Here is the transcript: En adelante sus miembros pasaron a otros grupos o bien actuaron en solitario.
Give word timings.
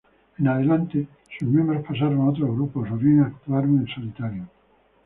En 0.39 0.47
adelante 0.47 1.07
sus 1.37 1.47
miembros 1.47 1.83
pasaron 1.85 2.21
a 2.21 2.29
otros 2.31 2.49
grupos 2.49 2.89
o 2.89 2.97
bien 2.97 3.19
actuaron 3.19 3.81
en 3.81 3.87
solitario. 3.93 4.47